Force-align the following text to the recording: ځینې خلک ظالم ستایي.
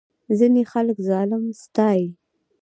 ځینې 0.37 0.61
خلک 0.71 0.97
ظالم 1.09 1.43
ستایي. 1.61 2.07